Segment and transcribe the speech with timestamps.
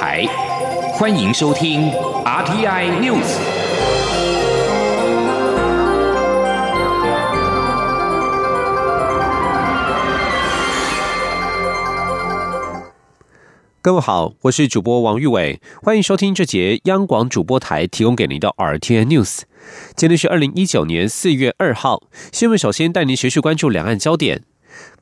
[0.00, 0.24] 台，
[0.94, 1.90] 欢迎收听
[2.24, 3.36] RTI News。
[13.82, 19.42] 各位好，我是主播王玉伟，欢迎收听这节央广主播台提供给您的 RTI News。
[19.94, 24.44] 今天是二零一九年四月二号，新闻首先带您持续关注两岸焦点。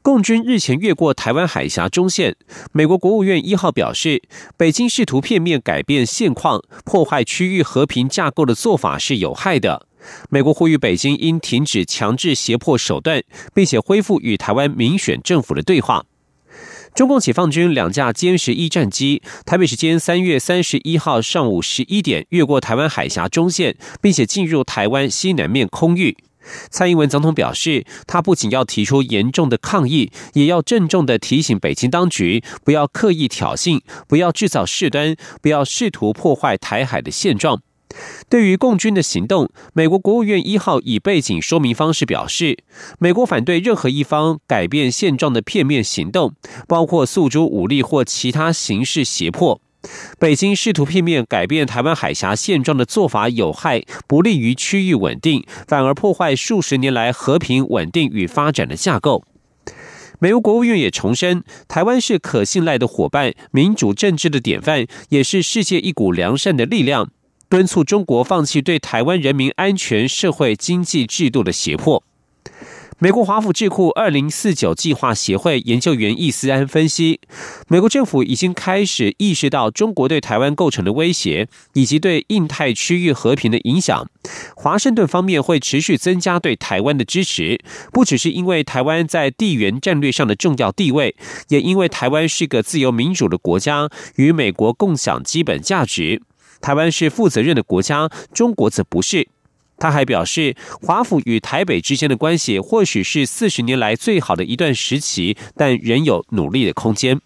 [0.09, 2.35] 共军日前越过台湾海峡中线，
[2.73, 4.23] 美国国务院一号表示，
[4.57, 9.87] 北京试图片面改变现况、破坏区域和平架构的做法是有害的。
[10.31, 16.07] 美国呼吁北京应停止强制胁迫手段，并且恢复与台湾民选政府的对话。
[16.95, 26.17] 中共解放军两架歼十一战机，台北时间三月三十一号上午十一点越过台湾海峡中线，并且进入台湾西南面空域。
[26.71, 37.63] 蔡英文总统表示，他不仅要提出严重的抗议，也要郑重的提醒北京当局，不要刻意挑衅，不要制造事端，不要试图破坏台海的现状。
[38.29, 42.59] 对于共军的行动，美国国务院一号以背景说明方式表示，
[42.99, 46.35] 美国反对任何一方改变现状的片面行动，
[46.67, 49.63] 包括诉诸武力或其他形式胁迫。
[50.19, 59.25] 北京试图片面改变台湾海峡现状的做法有害，不利于区域稳定，反而破坏数十年来和平稳定与发展的架构。
[60.19, 67.11] 美国国务院也重申，台湾是可信赖的伙伴，民主政治的典范，也是世界一股良善的力量，
[67.49, 72.03] 敦促中国放弃对台湾人民安全、社会、经济制度的胁迫。
[73.01, 77.21] 美国华府智库二零四九计划协会研究员易思安分析，
[77.69, 84.05] 美国政府已经开始意识到中国对台湾构成的威胁，以及对印太区域和平的影响。
[84.57, 87.61] 华盛顿方面会持续增加对台湾的支持，
[87.93, 91.15] 不只是因为台湾在地缘战略上的重要地位，
[91.51, 96.21] 也因为台湾是个自由民主的国家，与美国共享基本价值。
[96.61, 99.29] 台湾是负责任的国家，中国则不是。
[99.79, 107.21] 他还表示，华府与台北之间的关系或许是四十年来最好的一段时期，但仍有努力的空间。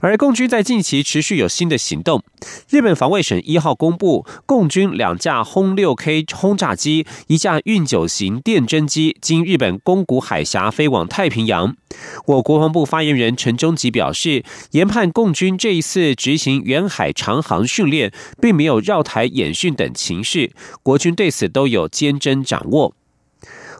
[0.00, 2.22] 而共军在近期持续有新的行动。
[2.68, 11.76] 日本防卫省一号公布，共军两架轰六 K 轰炸机、一架运九型电侦机经日本宫古海峡飞往太平洋。
[12.26, 22.94] 我国防部发言人陈忠吉表示，研判共军这一次执行远海长航训练，并没有绕台演训等情势，国军对此都有坚贞掌握。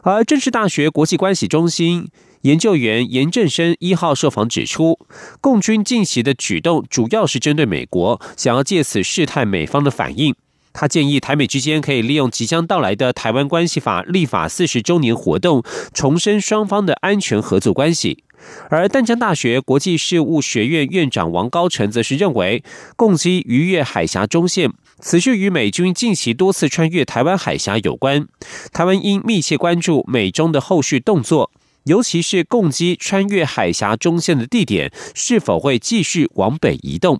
[0.03, 2.09] 而政治大学国际关系中心。
[2.41, 4.97] 研究员严正生一号受访指出，
[5.41, 10.33] 共军近期的举动主要是针对美国，想要借此试探美方的反应。
[10.71, 15.63] 他建议台美之间可以利用即将到来的《台湾关系法》立法四十周年活动，
[15.93, 18.23] 重申双方的安全合作关系。
[18.69, 22.63] 而淡江大学国际事务学院院长王高成则是认为，
[22.95, 24.71] 共机逾越海峡中线，
[25.01, 28.27] 此事与美军近期多次穿越台湾海峡有关。
[28.71, 31.51] 台湾应密切关注美中的后续动作。
[31.89, 37.19] 尤其是共机穿越海峡中线的地点是否会继续往北移动？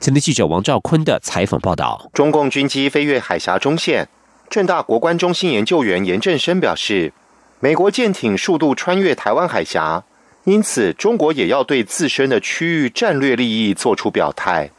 [0.00, 2.10] 前天记者王兆坤的采访报道。
[2.12, 4.08] 中共军机飞越海峡中线，
[4.50, 7.12] 正大国关中心研究员严振生表示，
[7.60, 10.02] 美国舰艇数度穿越台湾海峡，
[10.42, 14.72] 因此中国也要对自身的区域战略利益做出表态。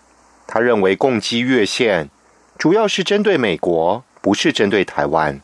[0.47, 2.09] 他认为共机越线
[2.57, 5.39] 主要是针对美国，不是针对台湾。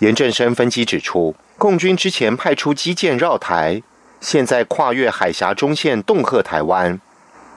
[0.00, 1.34] 严振生分析指出。
[1.58, 3.82] 共军之前派出基舰绕台，
[4.20, 7.00] 现在跨越海峡中线恫吓台湾，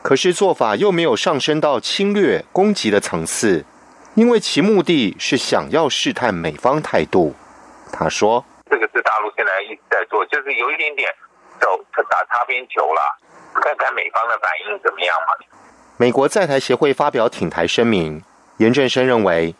[0.01, 3.65] 可是做法又没有上升到侵略攻击的层次，
[4.15, 7.35] 因为其目的是想要试探美方态度。
[7.91, 11.09] 他说：“这个是大陆现在一直在做，就是有一点点
[11.59, 11.67] 走
[12.09, 13.01] 打擦边球了，
[13.53, 15.45] 看看美方的反应怎么样嘛。”
[15.97, 18.23] 美国在台协会发表挺台声明，
[18.57, 19.55] 严正生认为，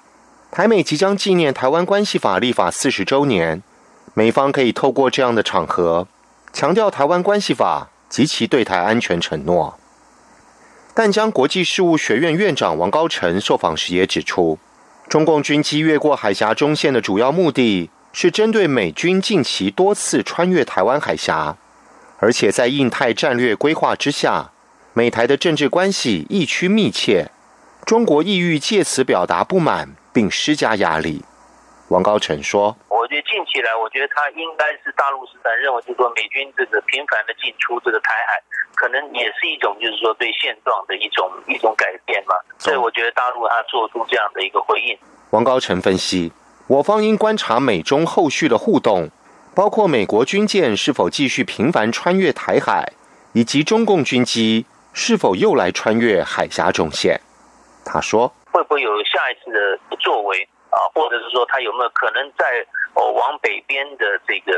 [0.49, 3.61] 台美即将纪念《台湾关系法》立法四十周年。
[4.13, 6.07] 美方可以透过这样的场合，
[6.51, 9.77] 强调《台湾关系法》及其对台安全承诺。
[10.93, 14.57] 但江国际事务学院院长王高成受访时也指出，
[15.07, 21.55] 中共军机越过海峡中线的主要目的是针对美军近期多次穿越台湾海峡，
[22.17, 24.51] 而且在印太战略规划之下，
[24.93, 27.31] 美台的政治关系亦趋密切，
[27.85, 31.23] 中国意欲借此表达不满并施加压力。
[31.89, 32.75] 王高成说。
[32.89, 38.41] 我觉得近期来，我觉得他应该是大陆是在认为，就是说美军这个频繁的进出这个台海，
[38.75, 42.35] 可能也是一种就是说对现状的一种一种改变嘛。
[42.57, 44.97] 所以我觉得大陆他做出这样的一个回应。
[45.31, 46.31] 王高成分析，
[46.67, 49.09] 我方应观察美中后续的互动，
[49.55, 52.93] 包括美国军舰是否继续频繁穿越台海，
[53.33, 57.19] 以及中共军机是否又来穿越海峡中线。
[57.85, 60.47] 他说：“会不会有下一次的作为
[60.79, 60.87] 啊？
[60.95, 62.47] 或者是说，他有没有可能在？”
[62.95, 64.51] 哦，往北边的这个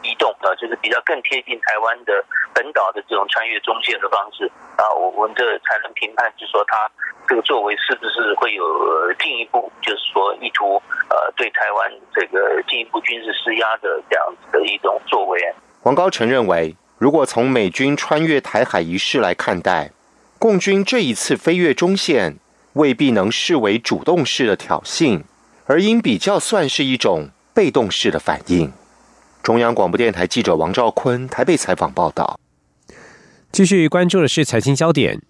[0.00, 2.24] 移动啊，就是比较更贴近台湾的
[2.54, 6.88] 本岛的这种穿越中线的方式啊，我们这才能评判，就是说他
[7.28, 10.80] 这个作为是不是会有进一步，就是说意图
[11.10, 15.52] 呃对台湾这个进一步军事施压的这样子的一种作为。
[15.82, 19.90] 王高成认为，如果从美军穿越台海一事来看待，
[20.38, 22.38] 共军这一次飞越中线，
[22.74, 25.24] 未必能视为主动式的挑衅，
[25.66, 27.30] 而因比较算是一种。
[27.56, 28.70] 被动式的反应。
[29.42, 32.38] 中央广播电台记者王兆坤台北采访报道。
[33.50, 35.22] 继续关注的是财经焦点。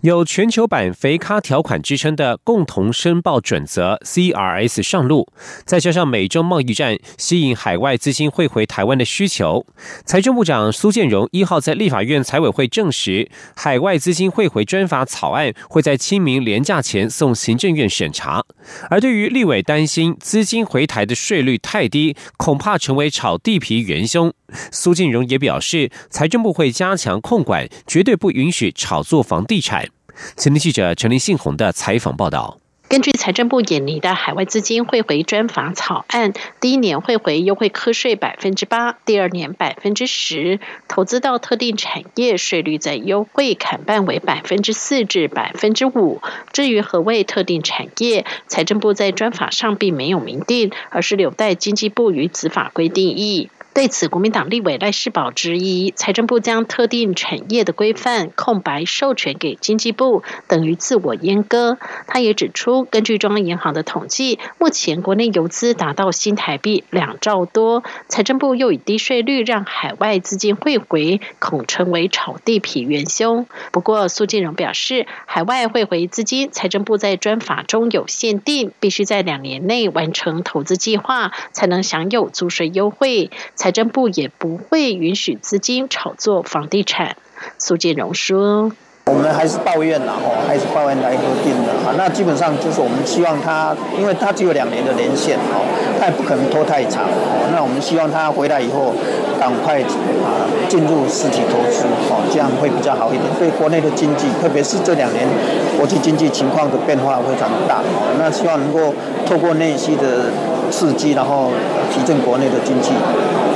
[0.00, 5.30] 有全球版“肥咖”条款之称的共同申报准则 （CRS） 上路，
[5.66, 9.66] 再加上美中贸易战吸引海外资金汇回台湾的需求，
[10.06, 18.42] 财政部长苏建荣一号在立法院财委会证实，海外资金汇回专法草案会在清明廉假前送行政院审查。
[18.88, 24.32] 而对于立委担心资金回台的税率太低，恐怕成为炒地皮元凶，
[24.72, 29.88] 苏建荣也表示，财政部会加强控管，绝对不允许炒作房地产。
[30.36, 32.60] 前天记者陈林信宏的采访报道。
[32.88, 46.20] 根据财政部研拟的海外资金汇回专法草案，第一年汇回优惠课税百分之八，第二年百分之十，投资到特定产业税率在优惠砍半为百分之四至百分之五。
[46.52, 53.50] 至于何谓特定产业，财政部在专法上并没有明定，而是留待经济部与子法规定义。
[53.72, 61.78] 对此，国民党立委赖世宝质疑，财政部将特定产业的规范空白授权给经济部，等于自我阉割。
[62.08, 73.46] 他也指出，根据中央银行的统计，目前国内游资达到新台币两兆多，财政部又以低税率让海外资金汇回，恐成为炒地皮元凶。
[73.70, 83.30] 不过，苏建荣表示，海外汇回资金，财政部在专法中有限定，必须在两年内完成投资计划，才能享有租税优惠。
[83.60, 87.18] 财政部也不会允许资金炒作房地产。
[87.58, 88.72] 苏建荣说
[89.04, 91.92] ：“我们还是抱怨了，哦，还是抱怨来核定的啊。
[91.94, 95.60] 那基本上就是我们希望他，因为他只有两年的年限，哦，
[96.00, 97.04] 他也不可能拖太长。
[97.04, 98.94] 哦，那我们希望他回来以后
[99.38, 99.82] 赶快
[100.24, 103.28] 啊进入实体投资，哦，这样会比较好一点。
[103.38, 105.28] 对国内的经济，特别是这两年
[105.76, 108.94] 国际经济情况的变化非常大，哦，那希望能够
[109.26, 110.32] 透过内需的。”
[110.70, 111.50] 刺激，然后
[111.92, 112.92] 提振国内的经济，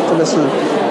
[0.08, 0.36] 这个是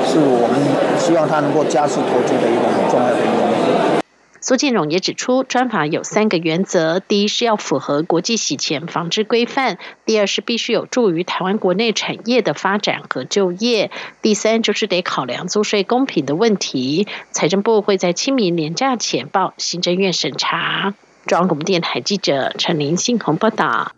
[0.06, 4.04] 是我们希望它能够加速投资的一个很重要的一个。
[4.46, 9.76] 苏建荣也指出，专法有三个原则：第一是要符合国际洗钱防治规范；
[10.06, 13.90] 第二是必须有助于台湾国内产业的发展和就业；
[14.22, 17.08] 第三就是得考量租税公平的问题。
[17.32, 20.94] 财政部会在清明年假前报行政院审查。
[21.26, 23.94] 中央广播电台记者陈林信鸿报道。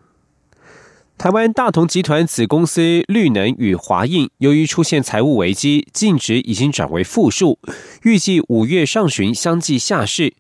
[1.17, 7.57] 台湾大同集团子公司绿能与华映，由于出现财务危机，净值已经转为负数，
[8.03, 10.33] 预计五月上旬相继下市。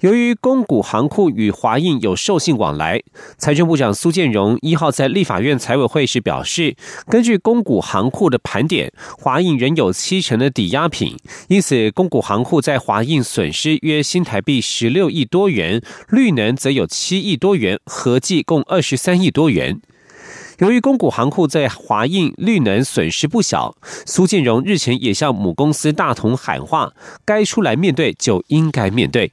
[0.00, 3.02] 由于公股行库与华映有授信往来，
[3.38, 6.76] 财政部长苏建荣一号在立法院财委会时表示，
[7.08, 11.16] 根据公股行库的盘点，华映仍有七成的抵押品，
[11.48, 19.80] 因此公股行库在华映损失约新台币十六亿多元，绿能则有七亿多元，合计共二十三亿多元。
[20.58, 26.92] 由于公股行库在华映绿能损失不小，苏建荣日前也向母公司大同喊话，
[27.24, 29.32] 该出来面对就应该面对。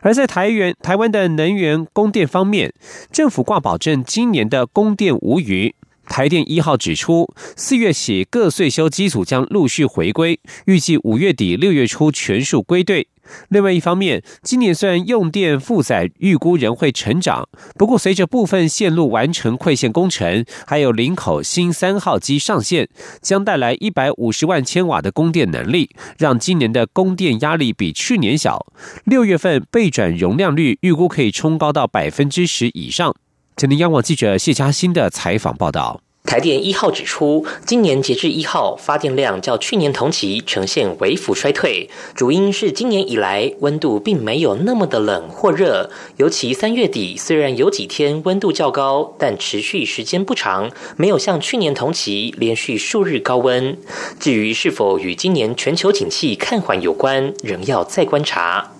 [0.00, 2.72] 而在台源台湾的能源供电方面，
[3.12, 5.74] 政府挂保证今年的供电无虞。
[6.08, 13.08] 台电一号指出，四月起各税收机组将陆续回归，预计五月底六月初全数归队。
[13.48, 22.88] 另外一方面，今年虽然用电负载预估仍会成长，不过随着部分线路完成馈线工程，还有林口新三号机上线，
[23.20, 28.66] 将带来一百五十万千瓦的供电能力，让今年的供电压力比去年小。
[29.04, 33.14] 六月份备转容量率预估可以冲高到百分之十以上。
[33.56, 36.00] 今天央广记者谢嘉欣的采访报道。
[36.28, 53.74] 台电一号指出，今年截至一号发电量较去年同期呈现微幅衰退，主因是今年以来温度并没有那么的冷或热，尤其三月底虽然有几天温度较高，但持续时间不长，没有像去年同期连续数日高温。
[54.20, 58.74] 至于是否与今年全球景气看缓有关，仍要再观察。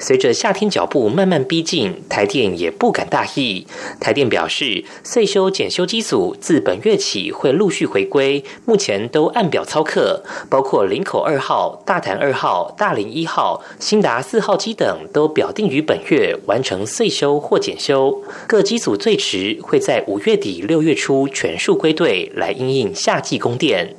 [0.00, 3.66] 随着夏天脚步慢慢逼近，台电也不敢大意。
[4.00, 18.22] 台电表示，岁修检修机组自本月起会陆续回归，目前都按表操课，包括林口二号、大潭二号、大林一号、新达四号机等，都表定于本月完成岁修或检修。
[18.46, 23.96] 各机组最迟会在五月底六月初全数归队，来应应夏季供电。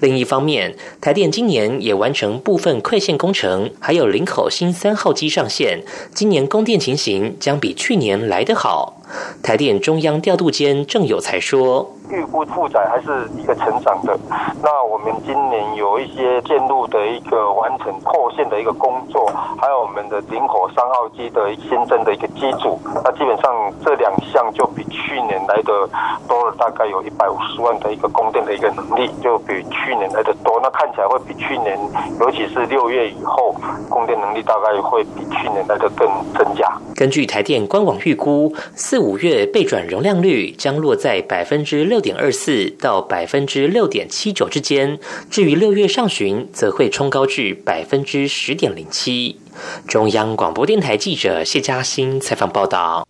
[0.00, 5.82] 另一方面，台电今年也完成部分快线工程，还有林口新三号机上线，
[6.14, 9.02] 今年供电情形将比去年来得好。
[9.42, 11.96] 台电中央调度监郑有才说。
[12.10, 14.18] 预估负载还是一个成长的。
[14.62, 19.26] 那我们今年有一些线路的一个完成扩线的一个工作，
[19.58, 22.78] 还有我们的林火三号机的新增的一个机组。
[23.04, 25.88] 那基本上这两项就比去年来的
[26.28, 30.58] 多了大概有一百五十万的一个供电的一个能力，就比去年来的多。
[30.62, 31.78] 那看起来会比去年，
[32.18, 33.54] 尤其是六月以后，
[33.88, 36.68] 供电能力大概会比去年来的更增加。
[36.96, 41.99] 根据台电官网预估，四五月备转容量率将落在百分之六。
[42.00, 44.98] 点二四到百分之六点七九之间，
[45.30, 49.40] 至于六月上旬，则会冲高至百分之十点零七。
[49.86, 53.06] 中央广播电台记者谢嘉欣采访报道。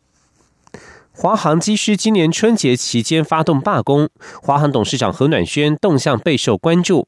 [1.13, 4.09] 华航机师今年春节期间发动罢工，
[4.43, 7.07] 华航董事长何暖轩动向备受关注。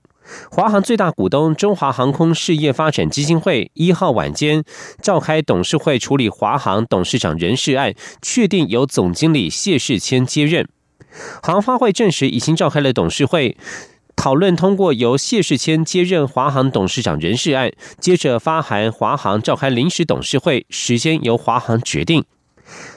[0.50, 4.62] 华航最大股东中华航空事业发展基金会一号晚间
[5.00, 10.68] 召开董事会处理华航董事长人事案，确定由总经理谢世谦接任。
[11.42, 13.56] 航发会证实，已经召开了董事会，
[14.16, 17.72] 讨论通过由谢世谦接任华航董事长人事案。
[17.98, 22.24] 接着发函华航召开临时董事会，时间由华航决定。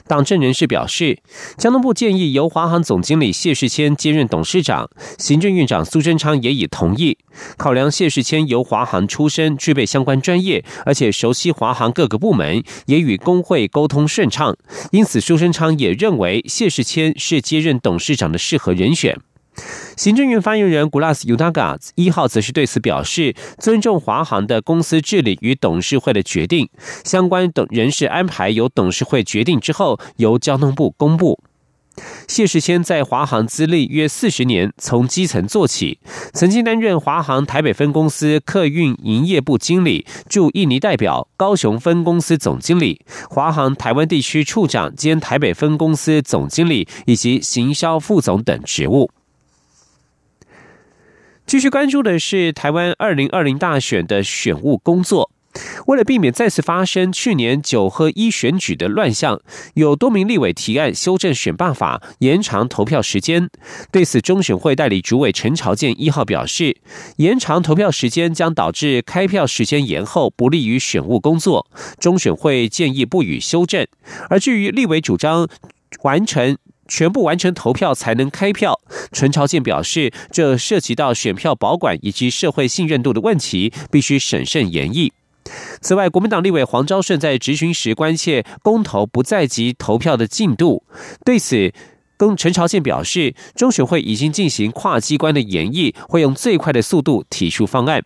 [0.07, 1.17] 党政人士表示，
[1.57, 7.17] 交通部建议由华航总经理谢世谦接任董事长，行政院长苏贞昌也已同意。
[7.57, 14.55] 考量谢世谦由华航出身，具备相关专业，而且熟悉华航各个部门，也与工会沟通顺畅，
[14.91, 19.17] 因此苏贞昌也认为谢世谦是接任董事长的适合人选。
[19.95, 26.69] 行政院发言人 Gulas Udaga 一号则是对此表示，尊重华航的公司治理与董事会的决定，
[27.03, 31.39] 相关等人事安排由董事会决定之后，由交通部公布。
[32.27, 35.99] 谢世谦在华航资历约四十年，从基层做起，
[36.33, 49.09] 曾经担任华航台北分公司客运营业部经理、驻印尼代表、高雄分公司总经理、华航台湾地区处长兼台北分公司总经理以及行销副总等职务。
[51.47, 55.29] 继续关注的是台湾二零二零大选的选务工作。
[55.85, 59.39] 为了避免再次发生去年九合一选举的乱象，
[59.75, 63.47] 有多名立委提案修正选罢法，延长投票时间。
[63.91, 66.75] 对此，中选会代理主委陈朝建一号表示，
[67.17, 71.67] 延长投票时间将导致开票时间延后，不利于选务工作。
[71.99, 73.87] 中选会建议不予修正。
[74.29, 75.47] 而至于立委主张
[76.01, 76.57] 完成。
[76.87, 78.79] 全部完成投票才能开票。
[79.11, 85.13] 陈朝健表示，这涉及到选票保管以及社会信任度的问题，必须审慎研议。
[85.79, 90.83] 此外，国民党立委黄昭顺在质询时关切公投不在即投票的进度，
[91.23, 91.71] 对此，
[92.17, 98.03] 跟陈朝健表示，中选会已经进行跨机关的研议，会用最快的速度提出方案。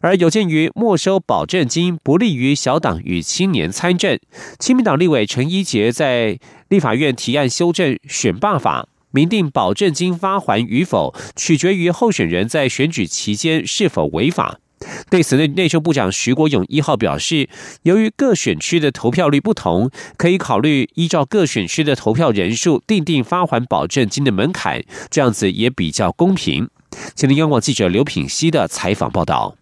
[0.00, 4.18] 而有鉴于没收保证金不利于小党与青年参政，
[4.58, 6.38] 亲民党立委陈一杰在
[6.68, 14.60] 立法院提案修正选罢法，明定保证金发还与否取决于候选人在选举期间是否违法。
[15.08, 17.48] 对此，内内政部长徐国勇一号表示，
[17.84, 26.68] 由于各选区的投票率不同，可以考虑依照各选区的投票人数定定发还保证金的门槛，这样子也比较公平。
[27.14, 29.56] 请听央广记者刘品熙的采访报道。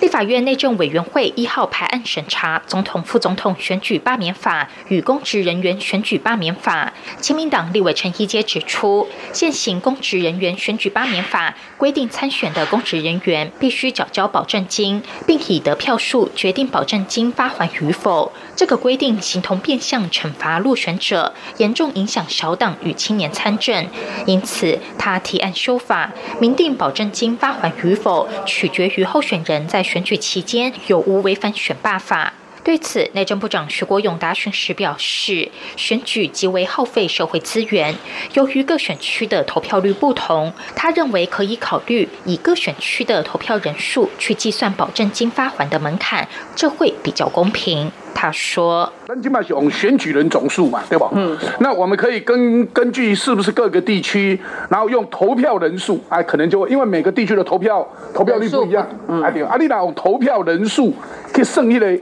[0.00, 6.92] 立法院内政委员会一号排案审查总统、副总统选举罢免法与公职人员选举罢免法。
[7.20, 18.32] 亲民党立委陈一阶指出，现行公职人员选举罢免法规定，参选的公职人员必须缴交保证金，并以得票数决定保证金发还与否。
[18.56, 23.86] 这个规定形同变相惩罚落选者，严重影响小党与青年参政。
[24.26, 32.32] 因此，他提案修法，明定保证金发还与否，取决于候选人在选举期间有无违反选罢法。
[32.62, 37.94] 对此，内政部长徐国勇答询时表示，选举极为耗费社会资源，
[38.32, 47.92] 由于各选区的投票率不同，他认为可以考虑以各选区的投票人数去计算保证金发还的门槛，这会比较公平。
[48.14, 51.10] 他说：“咱今嘛是用选举人总数嘛，对吧？
[51.12, 54.38] 嗯，那我们可以根根据是不是各个地区，
[54.70, 60.94] 然后用投票人数，哎，可能就会因为每个地区的投票投票率不一样，嗯，啊对，啊你拿用投票人数
[61.34, 61.98] 去胜一的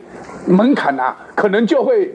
[0.47, 2.13] 门槛啊，可能就会。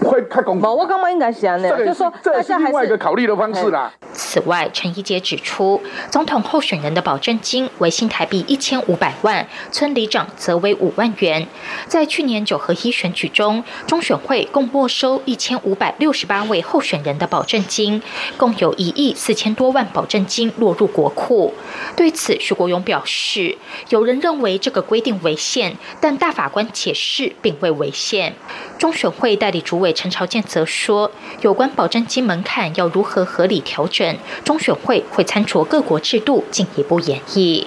[0.00, 0.68] 会太公平。
[0.68, 3.92] 我刚刚应该是安尼，就说这是另外一个考虑的方式啦。
[4.12, 11.46] 此外，陈一杰指出，总统候选人的保证金为新台币一千五百万，村里长则为五万元。
[11.86, 18.02] 在去年九合一选举中，中选会共没收一千五百六十八位候选人的保证金，
[18.38, 21.52] 共有一亿四千多万保证金落入国库。
[21.94, 23.58] 对此，徐国勇表示，
[23.90, 28.34] 有人认为这个规定违宪，但大法官解释并未违宪。
[28.78, 37.66] 中选会代理主委陈朝健则说，有关保证金门槛要如何合理调整，中选会会参酌各国制度进一步演绎。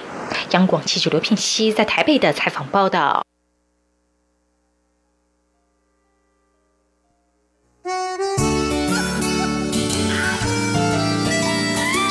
[0.50, 3.24] 央广记者刘聘熙在台北的采访报道。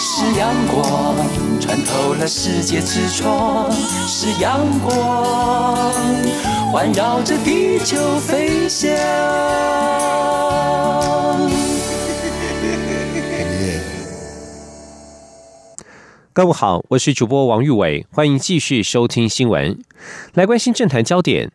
[0.02, 1.16] 是阳光
[1.62, 5.94] 穿透了世界之窗，是阳光
[6.72, 8.92] 环绕着地球飞翔。
[16.32, 19.80] 各位好，我是主播王玉伟，欢迎继续收听新闻，
[20.36, 21.52] 来关心政坛焦点。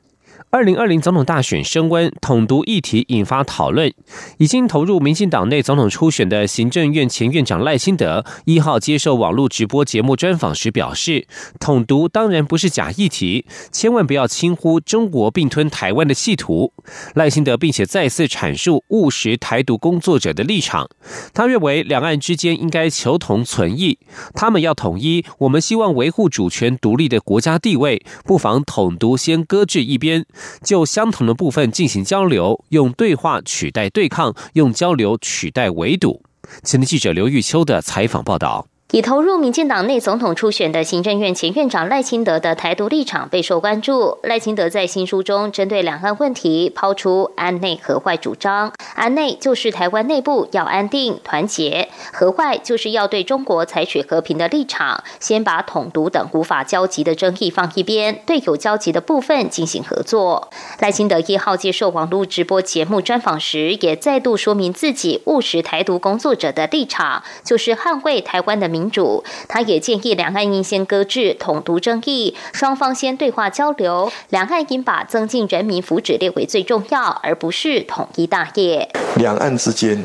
[0.50, 3.92] 二零二零总统大选升温，统独议题引发讨论。
[4.38, 11.26] 已经投入民进党内总统初选的行政院前院长赖清德一号接受网络直播节目专访时表示，
[11.58, 16.72] 统独当然不是假议题，千万不要轻忽中国并吞台湾的企图。
[17.14, 20.88] 赖清德并且再次阐述务实台独工作者的立场，
[21.32, 23.98] 他认为两岸之间应该求同存异，
[24.34, 30.23] 他们要统一，我们希望维护主权独立的国家地位，不妨统独先搁置一边。
[30.62, 36.22] 就相同的部分进行交流，用对话取代对抗，用交流取代围堵。
[36.62, 38.66] 前天记者刘玉秋的采访报道。
[38.92, 44.18] 已投入民进党内总统初选的行政院前院长赖清德的台独立场备受关注。
[44.22, 60.50] 赖清德在新书中针对两岸问题抛出安内和坏主张，安内就是台湾内部要安定团结，和坏就是要对中国采取和平的立场，先把统独等无法交集的争议放一边，对有交集的部分进行合作。
[60.78, 68.90] 赖清德一号接受网络直播节目专访时，也再度说明自己务实台独工作者的立场，就是捍卫台湾的民。
[68.94, 74.12] 主，他也建议两岸应先搁置统独争议，双方先对话交流。
[74.28, 78.88] 两岸应把增进人民福祉列为最重要，而不是统一大业。
[79.16, 80.00] 两岸之间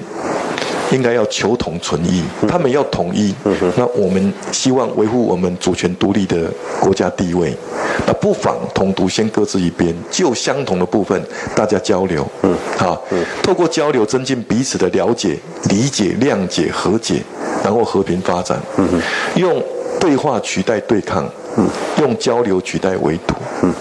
[0.92, 3.34] 应该要求同存异，他们要统一，
[3.76, 7.56] 那我们希望维护我们主权独立的国家地位，
[8.06, 11.22] 那不妨统独先搁置一边，就相同的部分
[11.56, 12.28] 大家交流，
[12.78, 13.02] 好，
[13.44, 15.38] 透过交流增进彼此的了解、
[15.70, 17.22] 理解、谅解、和解。
[17.62, 18.58] 然后和平发展，
[19.36, 19.62] 用
[20.00, 21.30] 对话取代对抗，
[22.00, 23.34] 用交流取代围堵，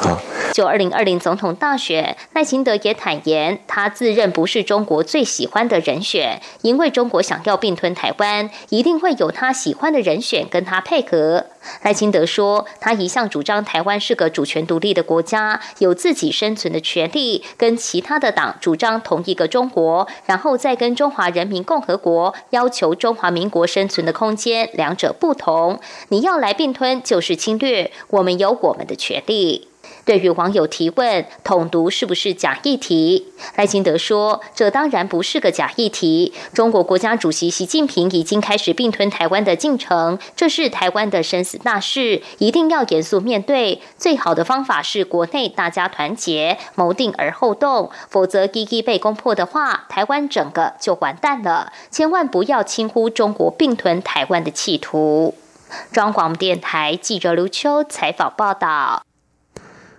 [0.09, 0.19] 啊。
[0.53, 11.47] 就二零二零总统大选，赖清德也坦言，他自认不是中国最喜欢的人选，因为中国想要并吞台湾，一定会有他喜欢的人选跟他配合。
[11.83, 25.81] 赖清德说，他一向主张台湾是个主权独立的国家，有自己生存的权利，跟其他的党主张同一个中国，然后再跟中华人民共和国要求中华民国生存的空间，两者不同。
[26.09, 29.68] 你要来并吞就是侵略，我们有我们的权利。
[30.05, 36.33] 对于网友提问“统独是不是假议题”，赖清德说：“这当然不是个假议题。
[36.55, 43.83] 中国国家主席习近平已经开始并吞台湾的进程，这是台湾的生死大事，一定要严肃面对。
[43.98, 47.90] 最好的方法是国内大家团结，谋定而后动。
[48.09, 51.72] 否则，一一被攻破的话，台湾整个就完蛋了。
[51.90, 55.35] 千万不要轻忽中国并吞台湾的企图。”
[55.92, 59.08] 中广电台记者刘秋采访报道。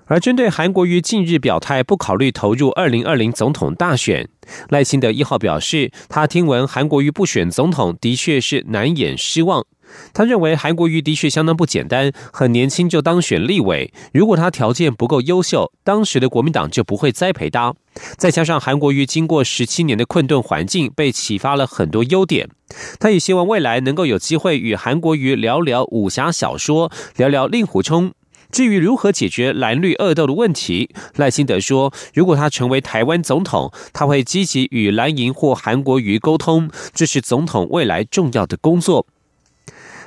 [0.09, 4.27] 而针对韩国瑜近日表态不考虑投入二零二零总统大选，
[4.69, 9.63] 赖清德一号表示，他听闻韩国瑜不选总统，的确是难掩失望。
[10.11, 13.93] 他认为韩国瑜的确相当不简单，很年轻就当选立委。
[14.11, 17.75] 如果他条件不够优秀，当时的国民党就不会栽培他。
[18.17, 22.49] 再加上韩国瑜经过十七年的困顿环境，被启发了很多优点。
[22.99, 28.11] 他也希望未来能够有机会与韩国瑜聊聊武侠小说，聊聊令狐冲。
[28.51, 39.05] 至于如何解决蓝绿恶斗的问题，赖清德说：“如果他成为台湾总统，他会积极与蓝营或韩国瑜沟通，这是总统未来重要的工作。”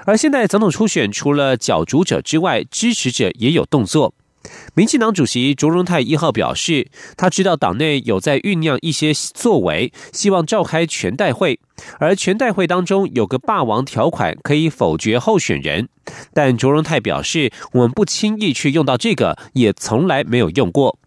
[0.04, 4.12] 而现在总统初选，除了角逐者之外，支持者也有动作。
[4.74, 11.60] 民进党主席卓荣泰一号表示，他知道党内有在酝酿一些作为，希望召开全代会，
[11.98, 15.88] 而全代会当中有个霸王条款，可以否决候选人。
[16.32, 20.98] 但卓荣泰表示，我们不轻易去用到这个，也从来没有用过。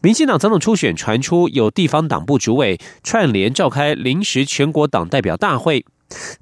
[0.00, 5.84] 民进党总统初选传出有地方党部主委串联召开临时全国党代表大会。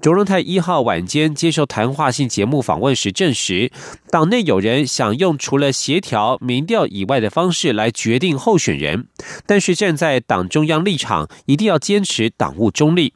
[0.01, 3.71] 卓荣泰一号晚间接受谈话性节目访问时证实，
[4.09, 9.07] 党内有人想用除了协调民调以外的方式来决定候选人，
[9.45, 13.13] 但是站在党中央立场，一定要坚持党务中立。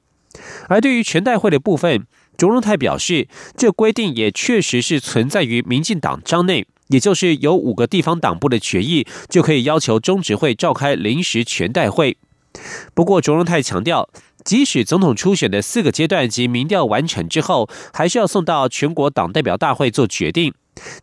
[0.67, 2.05] 而对于全代会的部分，
[2.37, 12.17] 卓荣泰表示，这规定也确实是存在于民进党章内，也就是有五个地方党部的决议，就可以要求中执会召开临时全代会。
[12.93, 14.09] 不过，卓荣泰强调。
[14.45, 20.53] 即使总统初选的四个阶段及民调完成之后，还是要送到全国党代表大会做决定。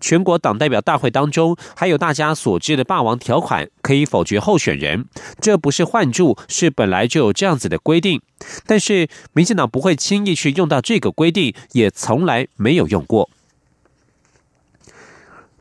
[0.00, 5.06] 全国党代表大会当中还有大家所知的霸王条款，可以否决候选人。
[5.40, 8.20] 这不是换注，是本来就有这样子的规定。
[8.64, 13.28] 但是民进党不会轻易去用到这个规定，也从来没有用过。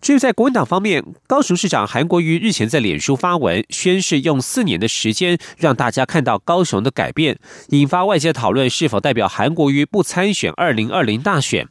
[0.02, 7.38] 至于在国民党方面，高雄市长韩国瑜日前在脸书发文宣誓，用四年的时间让大家看到高雄的改变，
[7.70, 11.68] 引发外界讨论是否代表韩国瑜不参选二零二零大选。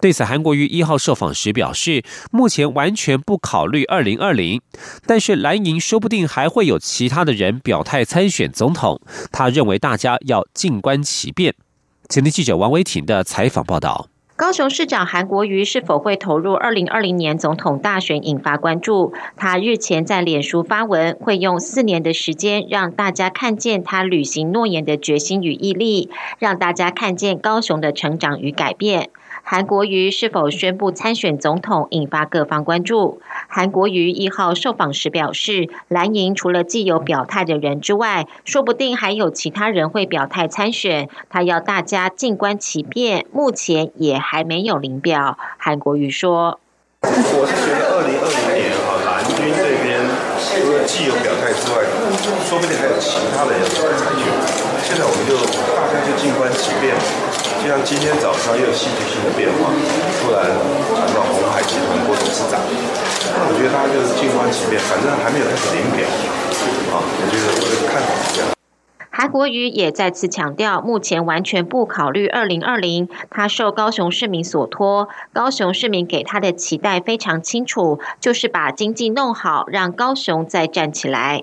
[0.00, 4.60] 对此，韩国瑜一号受访时表示，目前完全不考虑二零二零，
[5.06, 9.00] 但是蓝营说不定还会有其他的人表态参选总统。
[9.30, 11.54] 他认为大家要静观其变。
[12.08, 14.08] 前天记者王维婷的采访报道。
[14.38, 19.12] 高雄市长韩国瑜是否会投入二零二零年总统大选，引发关注。
[19.36, 29.10] 他日前在脸书发文，会用四年的时间让大家看见他履行诺言的决心与毅力，让大家看见高雄的成长与改变。
[29.50, 33.22] 韩国瑜是否宣布参选总统，引发各方关注。
[33.48, 41.08] 韩国瑜一号受访时表示，蓝营除了既有表态的人之外，说不定还有其他人会表态参选。
[41.30, 45.38] 他要大家静观其变，目前也还没有领表。
[45.56, 46.60] 韩国瑜说
[47.00, 50.04] ：“我是觉得二零二零年哈，蓝军这边
[50.44, 51.88] 除了既有表态之外，
[52.44, 54.28] 说不定还有其他的人要参选。
[54.84, 55.40] 现在我们就
[55.72, 56.94] 大家就静观其变。”
[57.60, 59.70] 就像今天早上又有戏剧性的变化，
[60.22, 60.42] 突然
[60.94, 62.60] 谈到红海集团郭董事长，
[63.34, 66.06] 那我觉得大家就是静观其变，反正还没有开始领表，
[66.94, 68.50] 啊，我觉得我的看法是这样。
[69.10, 81.42] 韩国瑜也再次强调，目前完全不考虑二零二零，他受高雄市民所托，高雄市民给他的期待非常清楚，就是把经济弄好，让高雄再站起来。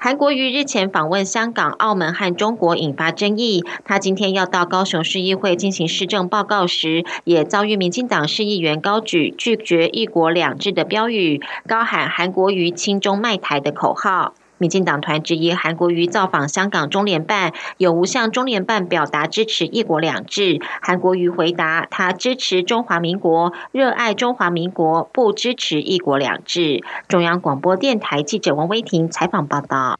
[0.00, 3.64] 韩国瑜日前访问香港、澳门和中国，引发争议。
[3.84, 14.34] 他今天要到高雄市议会进行市政报告时，也遭遇民进党市议员高举拒绝“一国两制”的标语，高喊“韩国瑜亲中卖台”的口号。
[14.58, 20.60] 民进党团质疑韩国瑜造访香港中联办，有无向中联办表达支持“一国两制”？
[20.82, 26.82] 韩国瑜回答，他支持中华民国，热爱中华民国，不支持“一国两制”。
[27.08, 29.98] 中央广播电台记者王威婷采访报道。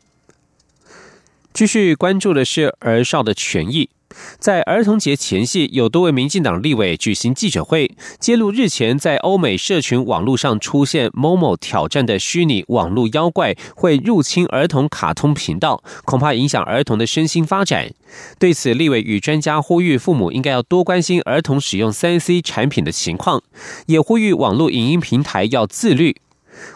[1.52, 3.90] 继续关注的是儿少的权益。
[4.38, 17.90] 在儿童节前夕，有多位民进党立委举行记者会，揭露日前在欧美社群网络上出现某某挑战的虚拟网络妖怪会入侵儿童卡通频道，恐怕影响儿童的身心发展。
[18.38, 23.42] 对此，立委与专家呼吁父母应该要多关心儿童使用三 C 产品的情况，
[23.86, 26.16] 也呼吁网络影音平台要自律。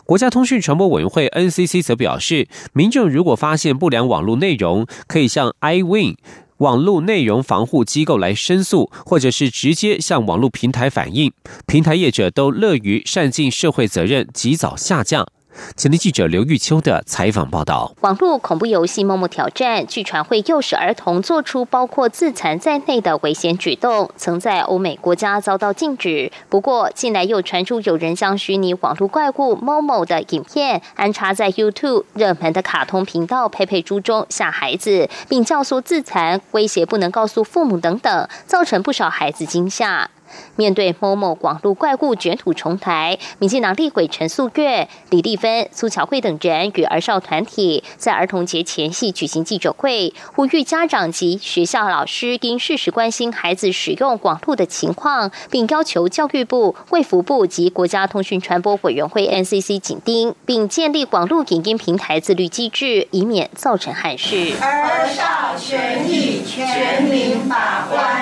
[0.05, 6.15] 国家通讯传播委员会 NCC 则表示，民众如果发现不良网络内容，可以向 iWin。
[6.63, 11.33] 网络内容防护机构来申诉，或者是直接向网络平台反映，
[11.67, 15.27] 平台业者都乐于善尽社会责任，及早下架。
[15.77, 26.31] 前天记者刘玉秋的采访报道：网络恐怖游戏“默默挑战”据传会诱使儿童做出包括自残在内的危险举动，曾在欧美国家遭到禁止。
[26.49, 40.11] 不过，近来又传出有人将虚拟网络怪物某某的影片安插在 YouTube 热门的卡通频道“佩佩猪”中吓孩子，并教唆自残、威胁不能告诉父母等等，造成不少孩子惊吓。
[40.57, 64.55] 面对某某网路怪物卷土重来，民进党立委陈素月、李丽芬、苏巧慧等人与儿少团体在儿童节前夕举行记者会，呼吁家长及学校老师应适时关心孩子使用网路的情况，并要求教育部、卫福部及国家通讯传播委员会 NCC 紧盯，并建立网络影音平台自律机制，以免造成憾事。
[64.61, 68.22] 儿少权益全民把关。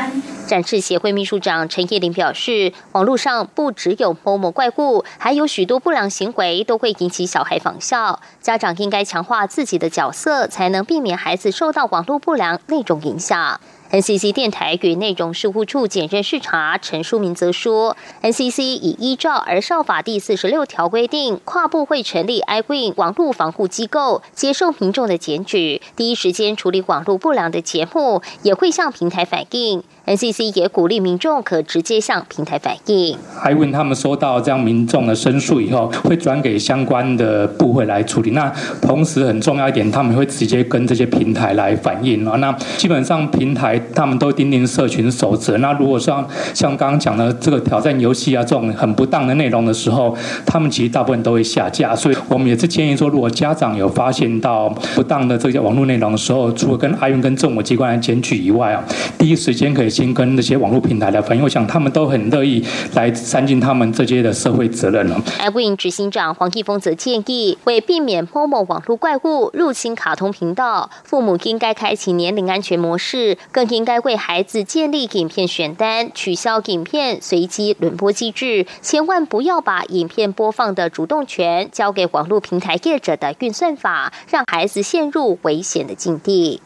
[0.51, 8.19] 展示协会秘书长陈叶玲表示，网络上不只有某某怪物，还有许多不良行为都会引起小孩仿效。
[8.43, 13.61] 家长应该强化自己的角色，才能避免孩子受到网络不良那种影响。
[13.93, 29.83] NCC 电台与内容事务处检任视察陈淑明则说，NCC 已依照《儿少法》第四十六条规定，跨部会成立 iWin 网络防护机构，接受民众的检举，第一时间处理网络不良的节目，也会向平台反映。
[30.07, 33.17] NCC 也鼓励民众可直接向平台反映。
[33.39, 38.31] 还问他们收到这样民众的申诉以后，会转给相关的部会来处理。
[38.31, 42.37] 那同时很重要一点，他们会直接跟这些平台来反映啊。
[42.39, 45.59] 那基本上平台他们都订定社群守则。
[45.59, 51.95] 那如果像像刚刚讲的这个挑战游戏啊这种很不当的内容的时候，他们其实大部分都会下架。
[51.95, 58.83] 所以我们也是建议说，如果家长有发现到不当的这些网络内容的时候，除了跟阿云跟政府机关来检举以外啊，
[59.17, 59.91] 第一时间可以。
[60.15, 65.23] 跟那些网络平台的朋友讲，他们都很乐意来删尽他们这些的社会责任了。
[65.39, 86.61] iWin 执行长黄继峰则建议，为避免某某网络怪物入侵卡通频道，父母应该开启年龄安全模式，更应该为孩子建立影片选单、取消影片随机轮播机制，千万不要把影片播放的主动权交给网络平台业者的运算法，让孩子陷入危险的境地。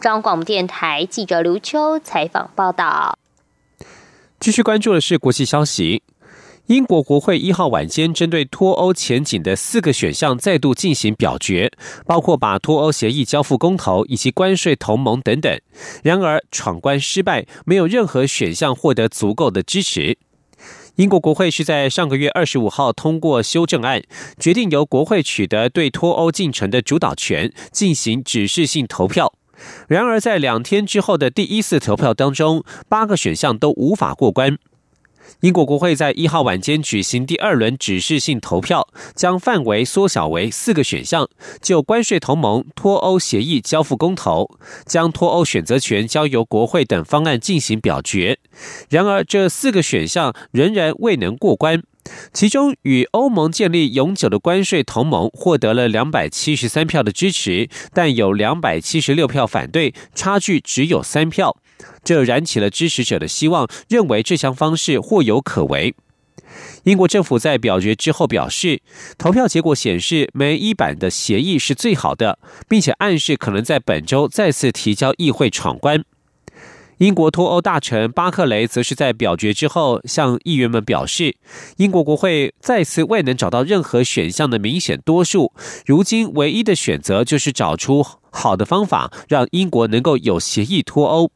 [0.00, 3.18] 中央广播电台记者刘秋采访报道。
[4.40, 6.02] 继续关注的是国际消息。
[6.66, 11.70] 英国国会一号晚间针对脱欧前景的四个选项再度进行表决，
[12.06, 15.60] 包括把脱欧协议交付公投以及关税同盟等等。
[16.02, 20.16] 然而闯关失败，没有任何选项获得足够的支持。
[20.94, 24.02] 英国国会是在上个月二十五号通过修正案，
[24.38, 29.32] 决定由国会取得对脱欧进程的主导权，进行指示性投票。
[29.88, 34.58] 然而，在两天之后的第一次投票当中，八个选项都无法过关。
[35.42, 41.28] 英国国会在一号晚间举行第二轮指示性投票，将范围缩小为四个选项：
[41.62, 44.50] 就关税同盟、脱欧协议交付公投，
[44.84, 48.38] 将脱欧选择权交由国会等方案进行表决。
[48.88, 51.82] 然而，这四个选项仍然未能过关。
[52.32, 61.56] 其中，与欧盟建立永久的关税同盟获得了两百七十三票的支持，但有两百七十六票反对，差距只有三票。
[62.02, 65.94] 这燃起了支持者的希望，认为这项方式或有可为。
[66.84, 68.80] 英国政府在表决之后表示，
[69.16, 76.04] 投票结果显示梅一版的协议是最好的，并且暗示可能在本周再次提交议会闯关。
[77.00, 81.34] 英国脱欧大臣巴克雷则是在表决之后向议员们表示，
[81.78, 85.54] 英国国会再次未能找到任何选项的明显多数，
[85.86, 91.30] 如今唯一的选择就是找出好的方法，让英国能够有协议脱欧。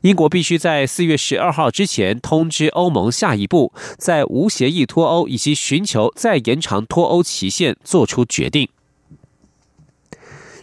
[0.00, 8.66] 英国必须在四月十二号之前通知欧盟下一步，在无协议脱欧以及寻求再延长脱欧期限做出决定。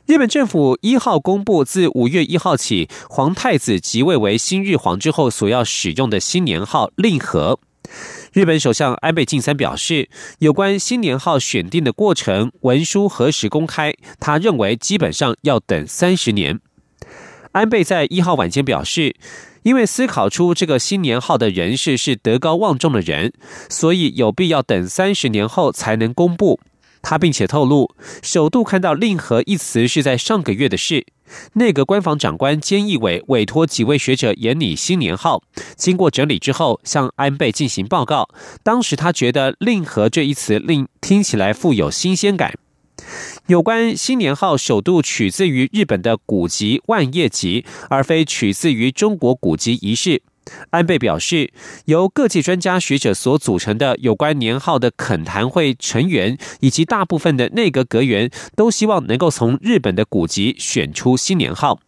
[0.06, 7.58] 日本政府一号公布，自五月一号起，皇太子即位为新日皇之后所要使用的新年号令和。
[8.34, 13.94] 日本首相安倍晋三表示，有关新年号选定的过程文书何时公开？
[14.20, 16.60] 他认为基本上要等三十年。
[17.54, 19.16] 安倍在一号晚间表示，
[19.62, 23.32] 因为思考出这个新年号的人士是德高望重的人，
[23.70, 26.60] 所以有必要等三十年后才能公布。
[27.04, 31.06] 他并且透露，首度看到“令和”一词是在上个月的事。
[31.54, 35.44] 内阁官房长官菅义伟委托几位学者研拟新年号，
[35.76, 38.30] 经过整理之后，向安倍进行报告。
[38.64, 42.54] 当时他觉得“令和”这一词令听起来富有新鲜感。
[43.48, 50.22] 有关新年号首度取自于日本的古籍万叶集，而非取自于中国古籍一事。
[50.72, 51.52] 安倍表示，
[51.86, 61.80] 由各界专家学者所组成的有关年号的恳谈会成员，以及大部分的内阁阁员，都希望能够从日本的古籍选出新年号。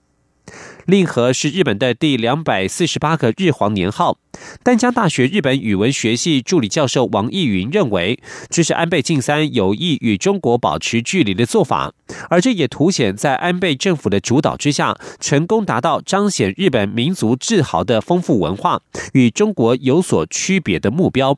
[0.86, 4.17] 令和是日本的第两百四十八个日皇年号。
[4.63, 11.93] 丹江大学日本语文学系助理教授王义云认为，这是安倍晋三有意与中国保持距离的做法，
[12.29, 18.81] 而这也凸显在安倍政府的主导之下，成功达到彰显日本民族自豪的丰富文化
[19.13, 21.38] 与中国有所区别的目标。